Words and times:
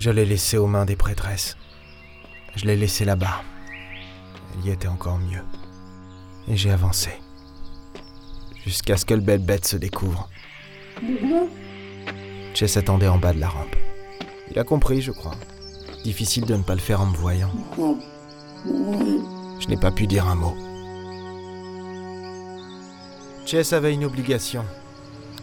Je 0.00 0.08
l'ai 0.08 0.24
laissé 0.24 0.56
aux 0.56 0.66
mains 0.66 0.86
des 0.86 0.96
prêtresses. 0.96 1.58
Je 2.56 2.64
l'ai 2.64 2.74
laissé 2.74 3.04
là-bas. 3.04 3.42
Elle 4.54 4.66
y 4.66 4.70
était 4.70 4.88
encore 4.88 5.18
mieux. 5.18 5.44
Et 6.48 6.56
j'ai 6.56 6.70
avancé. 6.70 7.10
Jusqu'à 8.64 8.96
ce 8.96 9.04
que 9.04 9.12
le 9.12 9.20
belle 9.20 9.44
bête 9.44 9.66
se 9.66 9.76
découvre. 9.76 10.30
Chess 12.54 12.78
attendait 12.78 13.08
en 13.08 13.18
bas 13.18 13.34
de 13.34 13.40
la 13.40 13.50
rampe. 13.50 13.76
Il 14.50 14.58
a 14.58 14.64
compris, 14.64 15.02
je 15.02 15.12
crois. 15.12 15.34
Difficile 16.02 16.46
de 16.46 16.56
ne 16.56 16.62
pas 16.62 16.74
le 16.74 16.80
faire 16.80 17.02
en 17.02 17.06
me 17.06 17.16
voyant. 17.16 17.50
Je 18.64 19.68
n'ai 19.68 19.76
pas 19.76 19.92
pu 19.92 20.06
dire 20.06 20.26
un 20.26 20.34
mot. 20.34 20.56
Chess 23.44 23.74
avait 23.74 23.92
une 23.92 24.06
obligation. 24.06 24.64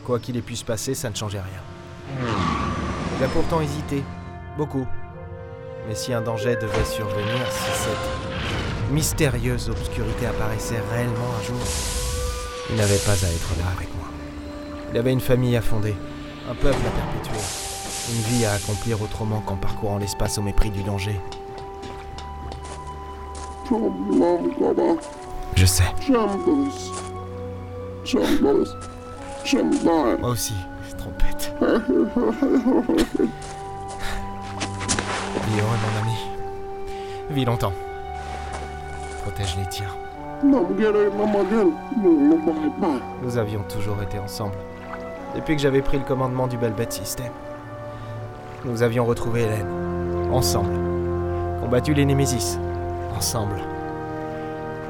Quoi 0.04 0.20
qu'il 0.20 0.36
ait 0.36 0.42
pu 0.42 0.56
se 0.56 0.66
passer, 0.66 0.96
ça 0.96 1.12
ne 1.12 1.16
changeait 1.16 1.42
rien. 1.42 1.62
Il 3.20 3.24
a 3.24 3.28
pourtant 3.28 3.62
hésité. 3.62 4.02
Beaucoup. 4.58 4.88
Mais 5.88 5.94
si 5.94 6.12
un 6.14 6.22
danger 6.22 6.56
devait 6.56 6.84
survenir, 6.84 7.46
si 7.52 7.70
cette 7.84 8.92
mystérieuse 8.92 9.70
obscurité 9.70 10.26
apparaissait 10.26 10.82
réellement 10.92 11.30
un 11.40 11.44
jour, 11.44 11.62
il 12.72 12.76
n'avait 12.76 12.98
pas 12.98 13.12
à 13.12 13.30
être 13.30 13.56
là 13.60 13.66
avec 13.76 13.94
moi. 13.96 14.08
Il 14.92 14.98
avait 14.98 15.14
une 15.14 15.22
famille 15.22 15.56
à 15.56 15.62
fonder, 15.62 15.96
un 16.50 16.56
peuple 16.56 16.76
à 16.76 16.90
perpétuer, 16.90 17.40
une 18.10 18.22
vie 18.24 18.46
à 18.46 18.54
accomplir 18.54 19.00
autrement 19.02 19.42
qu'en 19.42 19.58
parcourant 19.58 20.00
l'espace 20.00 20.40
au 20.40 20.42
mépris 20.42 20.72
du 20.72 20.82
danger. 20.82 21.20
Je 25.56 25.66
sais. 25.66 25.84
Moi 30.18 30.30
aussi, 30.32 30.54
trompette. 30.98 31.54
Vis 35.48 35.60
heureux, 35.62 35.78
mon 35.82 36.02
ami. 36.02 36.18
Vis 37.30 37.46
longtemps. 37.46 37.72
Protège 39.24 39.56
les 39.58 39.66
tiens. 39.68 39.88
Nous 43.24 43.38
avions 43.38 43.64
toujours 43.64 44.02
été 44.02 44.20
ensemble. 44.20 44.56
Depuis 45.36 45.56
que 45.56 45.62
j'avais 45.62 45.82
pris 45.82 45.98
le 45.98 46.04
commandement 46.04 46.48
du 46.48 46.58
Belbet 46.58 46.88
System. 46.90 47.32
Nous 48.66 48.84
avions 48.84 49.06
retrouvé 49.06 49.44
Hélène. 49.44 49.70
Ensemble. 50.32 50.74
Combattu 51.62 51.94
les 51.94 52.06
Némésis. 52.06 52.60
Ensemble. 53.16 53.62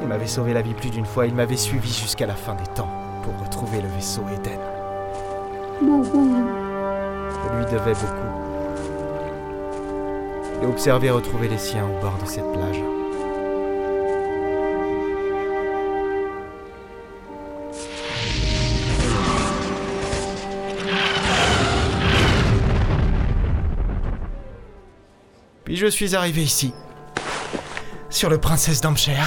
Il 0.01 0.07
m'avait 0.07 0.25
sauvé 0.27 0.53
la 0.53 0.63
vie 0.63 0.73
plus 0.73 0.89
d'une 0.89 1.05
fois. 1.05 1.27
Il 1.27 1.35
m'avait 1.35 1.55
suivi 1.55 1.93
jusqu'à 1.93 2.25
la 2.25 2.35
fin 2.35 2.55
des 2.55 2.67
temps 2.73 2.89
pour 3.23 3.39
retrouver 3.43 3.81
le 3.81 3.89
vaisseau 3.89 4.23
Eden. 4.33 4.59
Je 5.81 7.57
lui 7.57 7.65
devais 7.65 7.93
beaucoup. 7.93 8.46
Et 10.61 10.65
observer 10.65 11.11
retrouver 11.11 11.47
les 11.47 11.57
siens 11.57 11.85
au 11.85 12.01
bord 12.01 12.17
de 12.21 12.25
cette 12.25 12.51
plage. 12.51 12.81
Puis 25.63 25.75
je 25.75 25.87
suis 25.87 26.15
arrivé 26.15 26.43
ici, 26.43 26.73
sur 28.09 28.29
le 28.29 28.37
Princesse 28.37 28.79
d'Amcher. 28.79 29.17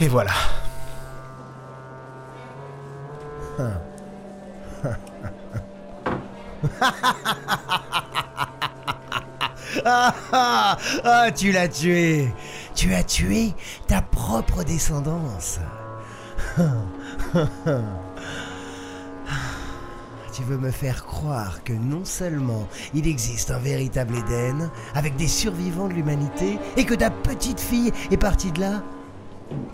Et 0.00 0.08
voilà. 0.08 0.32
Ah, 9.84 10.14
ah, 10.32 10.78
ah, 11.04 11.30
tu 11.32 11.52
l'as 11.52 11.68
tué. 11.68 12.28
Tu 12.74 12.94
as 12.94 13.02
tué 13.02 13.54
ta 13.86 14.02
propre 14.02 14.64
descendance. 14.64 15.58
Tu 20.32 20.46
veux 20.46 20.58
me 20.58 20.70
faire 20.70 21.04
croire 21.04 21.62
que 21.64 21.72
non 21.72 22.04
seulement 22.04 22.66
il 22.94 23.06
existe 23.06 23.50
un 23.50 23.58
véritable 23.58 24.14
Éden, 24.16 24.70
avec 24.94 25.16
des 25.16 25.28
survivants 25.28 25.88
de 25.88 25.92
l'humanité, 25.92 26.58
et 26.78 26.84
que 26.84 26.94
ta 26.94 27.10
petite 27.10 27.60
fille 27.60 27.92
est 28.10 28.16
partie 28.16 28.50
de 28.52 28.60
là? 28.60 28.82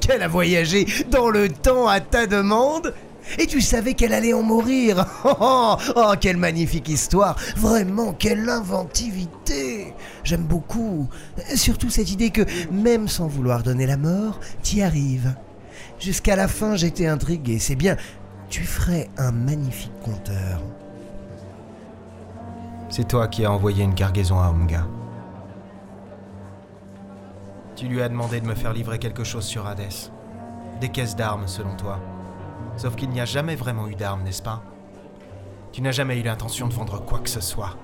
Qu'elle 0.01 0.23
a 0.23 0.29
voyagé 0.29 0.87
dans 1.09 1.29
le 1.29 1.51
temps 1.51 1.87
à 1.87 2.01
ta 2.01 2.27
demande? 2.27 2.95
Et 3.39 3.47
tu 3.47 3.61
savais 3.61 3.95
qu'elle 3.95 4.13
allait 4.13 4.33
en 4.33 4.43
mourir? 4.43 5.05
Oh, 5.25 5.35
oh, 5.41 5.77
oh 5.97 6.13
quelle 6.21 6.37
magnifique 6.37 6.89
histoire. 6.89 7.37
Vraiment, 7.57 8.13
quelle 8.13 8.49
inventivité 8.49 9.66
J'aime 10.27 10.43
beaucoup. 10.43 11.09
Surtout 11.55 11.89
cette 11.89 12.11
idée 12.11 12.31
que, 12.31 12.43
même 12.73 13.07
sans 13.07 13.29
vouloir 13.29 13.63
donner 13.63 13.87
la 13.87 13.97
mort, 13.97 14.41
t'y 14.61 14.83
arrives. 14.83 15.37
Jusqu'à 16.01 16.35
la 16.35 16.49
fin, 16.49 16.75
j'étais 16.75 17.07
intrigué. 17.07 17.61
C'est 17.61 17.77
bien, 17.77 17.97
tu 18.49 18.65
ferais 18.65 19.09
un 19.19 19.31
magnifique 19.31 19.93
conteur. 20.03 20.61
C'est 22.89 23.07
toi 23.07 23.29
qui 23.29 23.45
as 23.45 23.53
envoyé 23.53 23.85
une 23.85 23.95
cargaison 23.95 24.41
à 24.41 24.51
Omga. 24.51 24.89
Tu 27.77 27.87
lui 27.87 28.03
as 28.03 28.09
demandé 28.09 28.41
de 28.41 28.49
me 28.49 28.57
faire 28.57 28.73
livrer 28.73 28.99
quelque 28.99 29.23
chose 29.23 29.45
sur 29.45 29.69
Hades. 29.69 30.11
Des 30.81 30.89
caisses 30.89 31.15
d'armes, 31.15 31.47
selon 31.47 31.77
toi. 31.77 32.01
Sauf 32.77 32.97
qu'il 32.97 33.11
n'y 33.11 33.21
a 33.21 33.27
jamais 33.27 33.55
vraiment 33.55 33.87
eu 33.87 33.95
d'armes, 33.95 34.25
n'est-ce 34.25 34.43
pas? 34.43 34.61
Tu 35.71 35.83
n'as 35.83 35.93
jamais 35.93 36.19
eu 36.19 36.25
l'intention 36.25 36.67
de 36.67 36.75
vendre 36.75 37.05
quoi 37.05 37.21
que 37.21 37.31
ce 37.31 37.41
soit. 37.41 37.77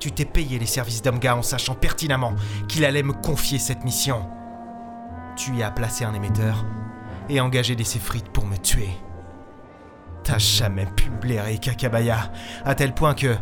Tu 0.00 0.12
t'es 0.12 0.24
payé 0.24 0.58
les 0.58 0.66
services 0.66 1.02
d'Omga 1.02 1.36
en 1.36 1.42
sachant 1.42 1.74
pertinemment 1.74 2.34
qu'il 2.68 2.86
allait 2.86 3.02
me 3.02 3.12
confier 3.12 3.58
cette 3.58 3.84
mission. 3.84 4.26
Tu 5.36 5.54
y 5.56 5.62
as 5.62 5.70
placé 5.70 6.04
un 6.04 6.14
émetteur 6.14 6.64
et 7.28 7.38
engagé 7.40 7.76
des 7.76 7.84
séfrites 7.84 8.30
pour 8.30 8.46
me 8.46 8.56
tuer. 8.56 8.90
T'as 10.24 10.38
jamais 10.38 10.86
pu 10.86 11.10
blairer 11.10 11.58
Kakabaya, 11.58 12.32
à 12.64 12.74
tel 12.74 12.94
point 12.94 13.14
que 13.14 13.36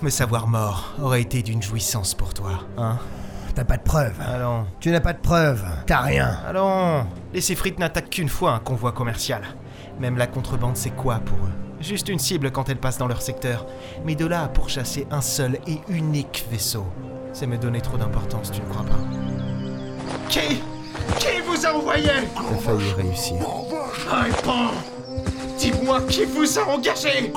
me 0.00 0.10
savoir 0.10 0.48
mort 0.48 0.94
aurait 1.00 1.22
été 1.22 1.42
d'une 1.42 1.62
jouissance 1.62 2.14
pour 2.14 2.34
toi, 2.34 2.64
hein? 2.78 2.98
T'as 3.54 3.64
pas 3.64 3.76
de 3.76 3.82
preuves. 3.82 4.18
Allons. 4.20 4.66
Tu 4.80 4.90
n'as 4.90 5.00
pas 5.00 5.12
de 5.12 5.20
preuves. 5.20 5.62
T'as 5.86 6.00
rien. 6.00 6.38
Allons 6.46 7.06
Les 7.34 7.42
séfrites 7.42 7.78
n'attaquent 7.78 8.08
qu'une 8.08 8.30
fois 8.30 8.52
un 8.52 8.58
convoi 8.58 8.92
commercial. 8.92 9.42
Même 10.00 10.16
la 10.16 10.26
contrebande, 10.26 10.76
c'est 10.78 10.96
quoi 10.96 11.18
pour 11.18 11.36
eux? 11.36 11.52
Juste 11.82 12.08
une 12.08 12.20
cible 12.20 12.52
quand 12.52 12.68
elle 12.68 12.78
passe 12.78 12.96
dans 12.96 13.08
leur 13.08 13.20
secteur. 13.20 13.66
Mais 14.04 14.14
de 14.14 14.24
là 14.24 14.44
à 14.44 14.48
pourchasser 14.48 15.06
un 15.10 15.20
seul 15.20 15.58
et 15.66 15.80
unique 15.88 16.46
vaisseau, 16.50 16.86
c'est 17.32 17.48
me 17.48 17.58
donner 17.58 17.80
trop 17.80 17.96
d'importance, 17.96 18.52
tu 18.52 18.60
ne 18.60 18.66
crois 18.66 18.84
pas? 18.84 18.98
Qui? 20.28 20.62
Qui 21.18 21.40
vous 21.44 21.66
a 21.66 21.74
envoyé? 21.74 22.06
T'as 22.34 22.56
failli 22.58 22.92
réussir. 22.92 23.36
Réponds 24.08 24.70
Dis-moi 25.58 26.00
qui 26.02 26.24
vous 26.24 26.58
a 26.58 26.62
engagé? 26.68 27.32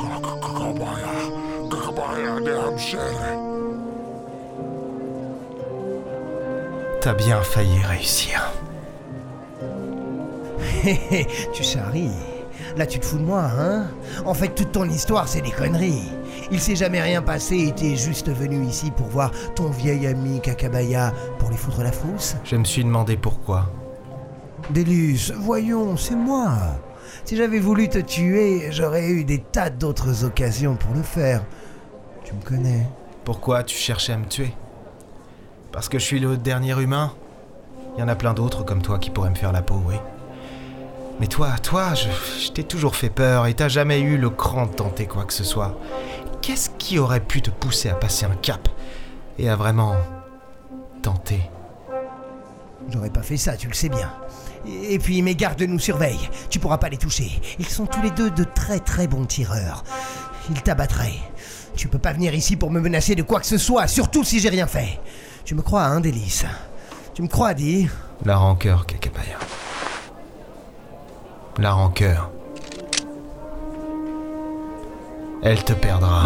T'as 7.02 7.14
bien 7.14 7.42
failli 7.42 7.80
réussir. 7.84 8.52
Hé 10.84 11.00
hé, 11.10 11.28
tu 11.52 11.64
charries. 11.64 12.34
Là, 12.78 12.86
tu 12.86 13.00
te 13.00 13.06
fous 13.06 13.18
de 13.18 13.24
moi, 13.24 13.44
hein? 13.44 13.88
En 14.26 14.34
fait, 14.34 14.50
toute 14.50 14.72
ton 14.72 14.86
histoire, 14.90 15.28
c'est 15.28 15.42
des 15.42 15.52
conneries. 15.52 16.12
Il 16.52 16.60
s'est 16.60 16.76
jamais 16.76 17.02
rien 17.02 17.22
passé 17.22 17.58
et 17.68 17.72
t'es 17.72 17.96
juste 17.96 18.30
venu 18.30 18.66
ici 18.66 18.92
pour 18.92 19.08
voir 19.08 19.32
ton 19.56 19.70
vieil 19.70 20.08
ami 20.08 20.41
Kakabaya 20.41 21.14
pour 21.40 21.50
lui 21.50 21.58
foutre 21.58 21.84
la 21.84 21.91
frousse? 21.91 22.35
Je 22.44 22.56
me 22.56 22.64
suis 22.64 22.84
demandé 22.84 23.18
pourquoi. 23.18 23.72
Délus, 24.70 25.32
voyons, 25.38 25.96
c'est 25.97 26.16
moi. 26.16 26.52
Si 27.24 27.35
j'avais 27.35 27.59
voulu 27.59 27.88
te 27.88 28.00
tuer, 28.00 28.68
j'aurais 28.72 29.09
eu 29.09 29.24
des 29.24 29.40
tas 29.40 29.70
d'autres 29.70 30.26
occasions 30.26 30.76
pour 30.76 30.94
le 30.96 31.03
faire. 31.03 31.44
Tu 32.24 32.34
me 32.34 32.41
connais. 32.41 32.88
Pourquoi 33.24 33.64
tu 33.64 33.76
cherchais 33.76 34.14
à 34.14 34.18
me 34.18 34.26
tuer? 34.26 34.53
Parce 35.72 35.90
que 35.90 36.00
je 36.00 36.06
suis 36.06 36.20
le 36.20 36.38
dernier 36.38 36.79
humain? 36.82 37.14
Il 37.96 38.02
y 38.02 38.03
en 38.03 38.08
a 38.08 38.16
plein 38.16 38.34
d'autres 38.34 38.64
comme 38.64 38.82
toi 38.82 39.00
qui 39.00 39.09
pourraient 39.09 39.29
me 39.29 39.35
faire 39.35 39.52
la 39.52 39.62
peau, 39.62 39.82
oui. 39.88 39.96
Mais 41.20 41.28
toi, 41.28 41.52
toi, 41.62 41.94
je, 41.94 42.09
je 42.44 42.52
t'ai 42.52 42.64
toujours 42.64 42.96
fait 42.96 43.09
peur 43.09 43.47
et 43.47 43.53
t'as 43.53 43.70
jamais 43.70 44.02
eu 44.02 44.17
le 44.17 44.29
cran 44.29 44.66
de 44.66 44.73
tenter 44.73 45.06
quoi 45.06 45.23
que 45.26 45.34
ce 45.34 45.44
soit. 45.44 45.79
Qu'est-ce 46.41 46.70
qui 46.78 47.00
aurait 47.00 47.22
pu 47.22 47.41
te 47.41 47.50
pousser 47.50 47.90
à 47.90 47.96
passer 47.96 48.26
un 48.26 48.35
cap 48.35 48.67
et 49.40 49.50
à 49.50 49.56
vraiment 49.56 49.96
tenter? 51.02 51.50
J'aurais 52.90 53.09
pas 53.09 53.23
fait 53.23 53.38
ça, 53.38 53.58
tu 53.58 53.67
le 53.67 53.73
sais 53.73 53.90
bien. 53.90 54.12
Et 54.67 55.00
puis 55.00 55.22
mes 55.22 55.35
gardes 55.35 55.62
nous 55.62 55.79
surveillent. 55.79 56.29
Tu 56.50 56.59
pourras 56.59 56.78
pas 56.78 56.90
les 56.90 56.97
toucher. 56.97 57.32
Ils 57.59 57.67
sont 57.67 57.85
tous 57.85 58.02
les 58.02 58.12
deux 58.12 58.29
de 58.29 58.44
très 58.44 58.79
très 58.79 59.08
bons 59.08 59.26
tireurs. 59.26 59.84
Ils 60.50 60.62
t'abattraient. 60.62 61.20
Tu 61.76 61.88
peux 61.88 62.00
pas 62.00 62.14
venir 62.14 62.34
ici 62.34 62.56
pour 62.56 62.72
me 62.72 62.79
menacer 62.79 63.16
de 63.16 63.23
quoi 63.23 63.40
que 63.40 63.46
ce 63.46 63.58
soit, 63.58 63.88
surtout 63.88 64.23
si 64.23 64.40
j'ai 64.40 64.50
rien 64.50 64.67
fait. 64.67 65.00
Tu 65.44 65.56
me 65.56 65.62
crois, 65.62 65.84
hein, 65.85 66.00
Délice? 66.00 66.46
Tu 67.14 67.22
me 67.22 67.28
crois, 67.28 67.53
dis? 67.53 67.88
La 68.23 68.38
rancœur, 68.38 68.85
Kakabaya. 68.85 69.38
La 71.57 71.72
rancœur. 71.72 72.31
Elle 75.41 75.63
te 75.63 75.73
perdra. 75.73 76.25